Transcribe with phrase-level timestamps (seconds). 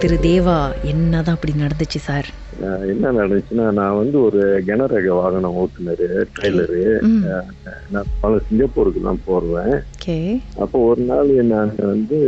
[0.00, 0.58] திரு தேவா
[0.90, 2.28] என்னதான் அப்படி நடந்துச்சு சார்?
[2.90, 6.80] என்ன நடந்துச்சுன்னா நான் வந்து ஒரு கனரக வாகனம் ஓட்டுநரு ட்ரெய்லரு.
[7.90, 9.74] நான் பல சிங்கப்பூருக்கு தான் போடுவேன்
[10.56, 12.18] அப்போ ஒரு நாள் நான் வந்து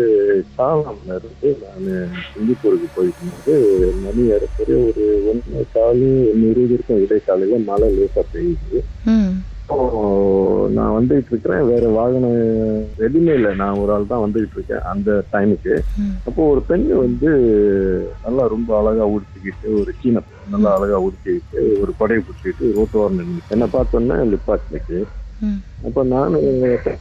[0.55, 1.89] சாலாம்ல இருந்து நான்
[2.29, 3.57] சிங்கப்பூருக்கு போயிட்டு
[4.03, 8.81] மணி ஏறக்குறைய ஒரு ஒன்று காலு ஒன்று இருபது இருக்கும் இடைக்காலையில மழை லேசாக பெய்யுது.
[10.93, 12.39] நான் வந்துகிட்டு இருக்கிறேன் வேற வாகனம்
[13.37, 13.53] இல்லை.
[13.61, 15.75] நான் ஒரு ஆள் தான் வந்துகிட்டு இருக்கேன் அந்த டைமுக்கு
[16.29, 17.31] அப்போ ஒரு பெண் வந்து
[18.25, 23.53] நல்லா ரொம்ப அழகா உடுத்திக்கிட்டு ஒரு சீன நல்லா அழகா உடுத்திக்கிட்டு ஒரு கொடையை பிடிச்சிக்கிட்டு ரோட்டு ஓரம் நின்று
[23.55, 25.00] என்னை பார்த்தோன்னே லிப்பாட்னுக்கு
[25.86, 26.35] அப்போ நான்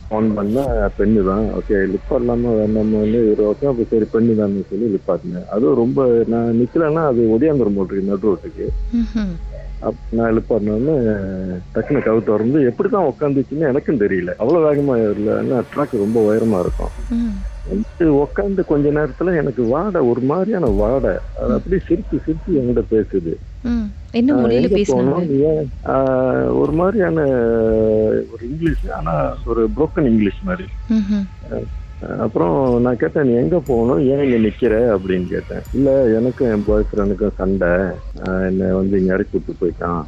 [0.05, 0.61] ஃபோன் பண்ண
[0.95, 1.43] பெண்ணு தான்.
[1.57, 5.99] ஓகே லிப்பாட் இல்லாமல் வேண்டாமன்னு ஒரு ஓகே அப்போ சரி பெண்ணு தான் சொல்லி லிப்பாட்டினேன் அதுவும் ரொம்ப
[6.33, 8.67] நான் நிற்கலன்னா அது ஒடியாந்துரும் போட்டிருக்கு நடு ரோட்டுக்கு.
[9.81, 10.95] அப்ப நான் எழுப்பாடினோடனே
[11.75, 14.31] டக்குனு கவு திறந்து எப்படி தான் உட்காந்துச்சுன்னு எனக்கும் தெரியல.
[14.41, 16.93] அவ்வளோ வேகமா இல்லை ஏன்னா ட்ராக் ரொம்ப உயரமா இருக்கும்.
[17.65, 21.13] வந்து உட்காந்து கொஞ்ச நேரத்துல எனக்கு வாடை ஒரு மாதிரியான வாடை.
[21.39, 23.33] அது அப்படியே சிரிச்சு சிரிச்சு என்கிட்ட பேசுது.
[26.61, 27.19] ஒரு மாதிரியான
[28.31, 29.13] ஒரு இங்கிலீஷ் ஆனா
[29.45, 30.67] ஒரு புரோக்கன் இங்கிலீஷ் மாதிரி.
[32.25, 34.01] அப்புறம் நான் கேட்டேன் நீ எங்க போகணும்?
[34.11, 34.73] ஏன் இங்க நிக்கிற?
[34.95, 35.63] அப்படின்னு கேட்டேன்.
[35.73, 37.71] இல்ல எனக்கும் என் பாய் ஃப்ரெண்டுக்கும் சண்டை.
[38.47, 40.03] என்னை வந்து இங்க இறக்கி விட்டு போயிட்டான்.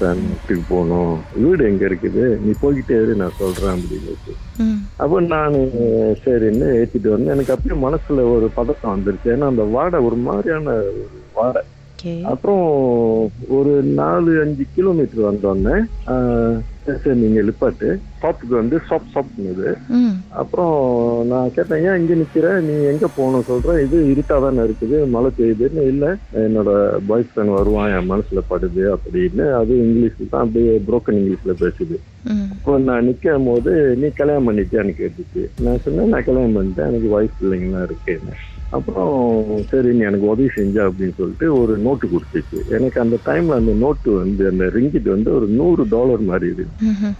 [0.00, 1.14] வீட்டுக்கு போகணும்.
[1.36, 2.24] வீடு எங்க இருக்குது?
[2.44, 5.54] நீ போய்கிட்டே இரு நான் சொல்றேன் அப்படின்னு அப்போ நான்
[6.24, 7.34] சரின்னு ஏற்றிட்டு வந்தேன்.
[7.34, 9.30] எனக்கு அப்படியே மனசுல ஒரு பதட்டம் வந்துருச்சு.
[9.34, 10.78] ஏன்னா அந்த வாடை ஒரு மாதிரியான
[11.34, 11.62] வாடை.
[12.32, 12.66] அப்புறம்
[13.56, 15.74] ஒரு நாலு அஞ்சு கிலோமீட்டர் வந்தோடனே
[16.84, 20.14] சரி நீங்க லிப்பாட்டு ஷாப்புக்கு வந்து ஷாப்னுது ம்.
[20.28, 20.74] அப்புறம்
[21.26, 22.60] நான் கேட்டேன் ஏன் இங்க நிக்கிற?
[22.60, 23.44] நீ எங்க போகணும்?
[23.48, 26.16] சொல்ற இது இருட்டா தானே இருக்குது மழை பெய்யுதுன்னு இல்ல.
[26.34, 29.52] என்னோட பாய் ஃப்ரெண்ட் வருவான் என் மனசுல படுது அப்படின்னு.
[29.52, 31.98] அது இங்கிலீஷ்ல தான் அப்படியே புரோக்கன் இங்கிலீஷ்ல பேசுது.
[32.24, 32.48] ம்.
[32.52, 35.48] இப்போ நான் நிற்கும் போது நீ கல்யாணம் பண்ணிட்டியான்னு கேட்டுச்சு.
[35.60, 38.32] நான் சொன்னேன் நான் கல்யாணம் பண்ணிட்டேன் எனக்கு ஒய்ஃப் பிள்ளைங்களாம் இருக்குன்னு.
[38.70, 42.68] அப்புறம் சரி நீ எனக்கு உதவி செஞ்சா அப்படின்னு சொல்லிட்டு ஒரு நோட்டு கொடுத்துச்சு.
[42.68, 46.69] எனக்கு அந்த டைம்ல அந்த நோட்டு வந்து அந்த ரிங்கிட் வந்து ஒரு நூறு டாலர் மாதிரி இருக்கு.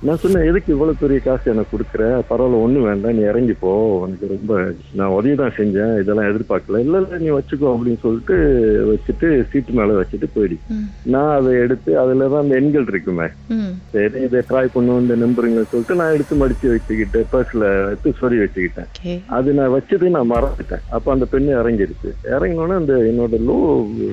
[0.07, 2.05] நான் சொன்னேன் எதுக்கு இவ்வளவு பெரிய காசு எனக்கு கொடுக்குற?
[2.29, 3.17] பரவாயில்ல ஒன்றும் வேண்டாம்.
[3.19, 3.71] நீ இறங்கி போ.
[4.05, 4.53] உனக்கு ரொம்ப
[4.99, 5.95] நான் உதவி தான் செஞ்சேன்.
[6.03, 6.81] இதெல்லாம் எதிர்பார்க்கல.
[6.85, 8.37] இல்லை இல்லை நீ வச்சுக்கோ அப்படின்னு சொல்லிட்டு
[8.91, 10.59] வச்சுட்டு சீட்டு மேலே வச்சுட்டு போயிடு.
[11.15, 13.29] நான் அதை எடுத்து அதில் தான் அந்த எண்கள் இருக்குமே.
[13.95, 19.21] சரி இதை ட்ரை பண்ணுவோம் இந்த நம்பருங்க சொல்லிட்டு நான் எடுத்து மடிச்சு வச்சுக்கிட்டேன் பர்ஸ்ல எடுத்து சொறி வச்சுக்கிட்டேன்.
[19.39, 20.85] அது நான் வச்சது நான் மறந்துட்டேன்.
[20.97, 23.59] அப்ப அந்த பெண்ணு இறங்கிடுச்சு இறங்கினோடனே அந்த என்னோட லோ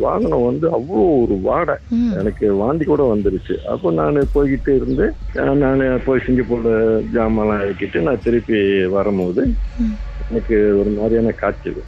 [0.05, 1.77] வாகனம் வந்து அவ்வளோ ஒரு வாடை.
[2.19, 3.57] எனக்கு வாந்தி கூட வந்துருச்சு.
[3.73, 5.05] அப்போ நான் போய்கிட்டு இருந்து
[5.35, 6.71] நான் போய் சிங்கப்பூர்ல
[7.15, 9.41] ஜாமான்லாம் இறக்கிட்டு நான் திருப்பி வரும்போது.
[10.27, 11.81] எனக்கு ஒரு மாதிரியான காய்ச்சல்.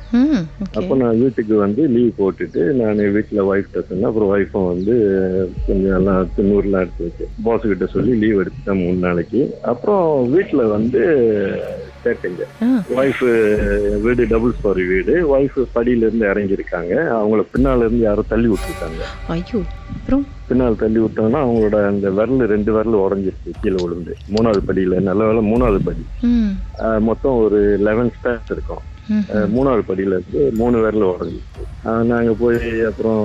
[0.71, 4.09] அப்போ நான் வீட்டுக்கு வந்து லீவ் போட்டுட்டு நான் வீட்டில் ஒய்ஃப்ட்ட சொன்னேன்.
[4.09, 4.95] அப்புறம் ஒய்ஃபும் வந்து
[5.67, 9.41] கொஞ்சம் எல்லாம் தின்னூர்லாம் எடுத்து வச்சு பாஸ் கிட்ட சொல்லி லீவ் எடுத்துட்டேன் மூணு நாளைக்கு.
[9.61, 11.01] அப்புறம் வீட்டில் வந்து
[12.63, 12.67] ஆ.
[12.95, 15.37] ஒய்ஃப் வீடு டபுள் ஸ்டோரி வீடு.
[15.37, 16.93] ஒய்ஃப் படியில இருந்து இறங்கியிருக்காங்க.
[17.19, 19.03] அவங்கள பின்னால இருந்து யாரோ தள்ளி விட்டுருக்காங்க.
[19.27, 19.61] ஐயோ
[19.93, 20.27] அப்புறம்?
[20.47, 24.15] பின்னால் தள்ளி விட்டோம்னா அவங்களோட அந்த விரல் ரெண்டு விரல் உடஞ்சிருச்சு கீழே விழுந்து.
[24.35, 26.05] மூணாவது படியில நல்ல வேளை மூணாவது படி.
[26.99, 28.81] மொத்தம் ஒரு லெவன் ஸ்டேர்ஸ் இருக்கும்.
[29.33, 33.23] மூணாவது படியில இருந்து மூணு விரல் உடஞ்சிச்சு ஆஹ் நாங்க போய் அப்புறம்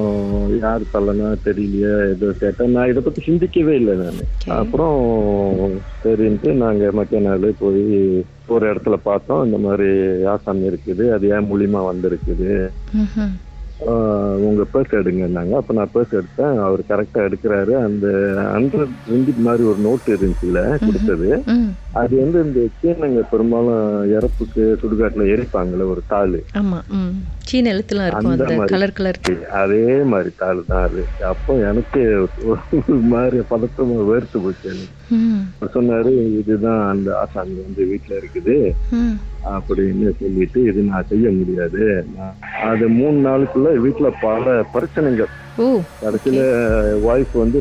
[0.58, 2.70] யார் தள்ளனா தெரியலையே ஏதோ கேட்டேன்.
[2.70, 4.56] நான் இதை பத்தி சிந்திக்கவே இல்லை நான்.
[4.58, 4.98] அப்புறம்
[6.04, 9.44] சரின்ட்டு நாங்க மற்ற நாள் போய் ஒரு இடத்துல பார்த்தோம்.
[9.44, 12.68] இந்த மாதிரி ஆசாமி இருக்குது அது ஏன் மூலியமா வந்திருக்குது?
[13.80, 13.88] ம்ஹும்.
[13.88, 15.50] ஆஹ் உங்க பர்ஸ் எடுங்கன்னாங்க.
[15.50, 16.60] அப்ப நான் பர்ஸ் எடுத்தேன்.
[16.62, 17.84] அவர் கரெக்டா எடுக்கிறாரு.
[17.84, 21.42] அந்த ஹண்ட்ரட் ரிங்கிட் மாதிரி ஒரு நோட்டு இருந்துச்சுல கொடுத்தது.
[21.92, 26.42] அது வந்து இந்த சீனங்க பெரும்பாலும் இறப்புக்கு சுடுகாட்டுல எரிப்பாங்கல்ல ஒரு தாள்.
[27.48, 28.66] சீன எழுத்துலாம் இருக்கும் அந்த.
[28.72, 29.18] கலர் கலர்
[29.60, 29.82] அதே
[30.12, 31.02] மாதிரி தாள் தான் அது.
[31.30, 32.02] அப்போ எனக்கு
[32.50, 32.80] ஒரு
[33.12, 34.96] மாதிரி பதற்றமா வேர்த்து போச்சு எனக்கு.
[35.76, 38.56] சொன்னாரு இதுதான் அந்த ஆசாமி வந்து வீட்டுல இருக்குது.
[39.54, 41.84] அப்படின்னு சொல்லிட்டு இது நான் செய்ய முடியாது.
[42.70, 45.32] அது மூணு நாளுக்குள்ள வீட்டுல பல பிரச்சனைகள்
[46.02, 46.40] கடைசியில
[47.10, 47.58] ஒய்ஃப் வந்து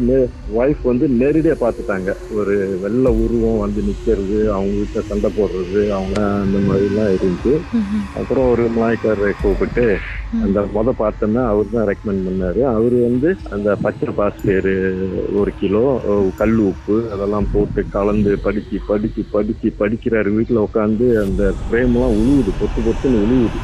[0.60, 2.10] ஒய்ஃப் வந்து நேரடியா பார்த்துட்டாங்க.
[2.38, 7.54] ஒரு வெள்ளை உருவம் வந்து நிக்கிறது அவங்க வீட்டுல சண்டை போடுறது அவங்க அந்த மாதிரி எல்லாம் இருந்துச்சு.
[8.20, 9.86] அப்புறம் ஒரு மலாய்க்காரரை கூப்பிட்டு
[10.46, 12.62] அந்த முத பார்த்தோன்னா அவர் தான் ரெக்கமெண்ட் பண்ணாரு.
[12.76, 14.76] அவரு வந்து அந்த பச்சை பாஸ்பேரு
[15.40, 15.84] ஒரு கிலோ
[16.40, 20.32] கல் உப்பு அதெல்லாம் போட்டு கலந்து படிச்சு படிச்சு படிச்சு படிக்கிறாரு.
[20.38, 23.62] வீட்டுல உட்காந்து அந்த பிரேம்லாம் உழுவுது பொத்து பொத்துன்னு உழுவுது.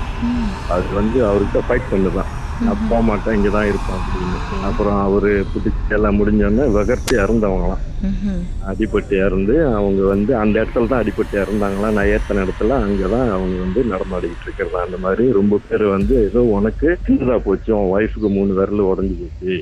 [0.76, 4.38] அது வந்து அவர்கிட்ட ஃபைட் பண்ணுதான் நான் போக மாட்டேன் இங்கதான் இருப்பேன் அப்படின்னு.
[4.64, 8.42] அப்புறம் அவரு பிடிச்சி எல்லாம் முடிஞ்சோடனே விகர்த்தி இறந்தவங்களாம் ம்ஹும்.
[8.68, 13.84] அடிபட்டு இறந்து அவங்க வந்து அந்த இடத்துல தான் அடிபட்டு இறந்தாங்களாம் நான் ஏத்தன இடத்துல அங்கதான் அவங்க வந்து
[13.84, 14.82] நடமாடிக்கிட்டு இருக்கிறதா?
[14.82, 19.56] அந்த மாதிரி ரொம்ப பேர் வந்து ஏதோ உனக்கு சின்னதா போச்சு உன் ஒய்ஃபுக்கு மூணு விரல் உடஞ்சி போச்சு.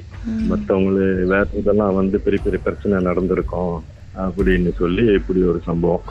[0.50, 3.76] மற்றவங்களு வேற இதெல்லாம் வந்து பெரிய பெரிய பிரச்சனை நடந்திருக்கும்
[4.18, 6.06] அப்படின்னு சொல்லி இப்படி ஒரு சம்பவம்.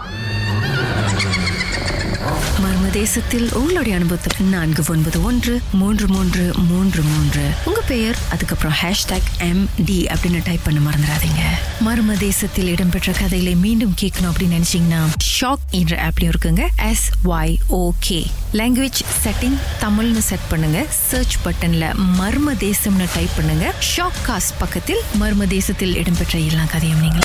[2.97, 7.43] தேசத்தில் உங்களுடைய அனுபவத்துக்கு நான்கு ஒன்பது ஒன்று மூன்று மூன்று மூன்று மூன்று.
[7.65, 11.43] உங்க பெயர் அதுக்கப்புறம் ஹேஷ்டாக் எம் டி அப்படின்னு டைப் பண்ண மறந்துடாதீங்க.
[11.87, 15.01] மர்ம தேசத்தில் இடம்பெற்ற கதைகளை மீண்டும் கேட்கணும் அப்படின்னு நினைச்சீங்கன்னா
[15.41, 16.65] ஷாக் என்ற ஆப்லயும் இருக்குங்க.
[16.91, 18.21] S Y okay
[18.61, 20.81] language setting தமிழ்னு செட் பண்ணுங்க.
[21.11, 23.67] சர்ச் பட்டன்ல மர்ம தேசம்னு டைப் பண்ணுங்க.
[23.91, 27.25] ஷாக் காஸ்ட் பக்கத்தில் மர்ம தேசத்தில் இடம்பெற்ற எல்லா கதையும் நீங்கள்